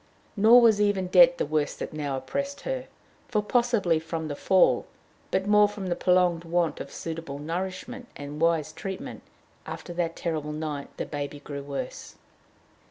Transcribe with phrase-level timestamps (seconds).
[0.35, 2.87] Nor was even debt the worst that now oppressed her.
[3.27, 4.87] For, possibly from the fall,
[5.29, 9.21] but more from the prolonged want of suitable nourishment and wise treatment,
[9.67, 12.15] after that terrible night, the baby grew worse.